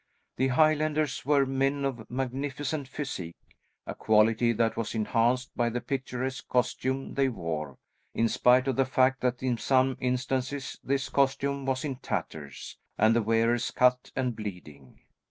[0.37, 3.35] The Highlanders were men of magnificent physique,
[3.85, 7.77] a quality that was enhanced by the picturesque costume they wore,
[8.15, 13.15] in spite of the fact that in some instances, this costume was in tatters, and
[13.15, 15.01] the wearers cut and bleeding.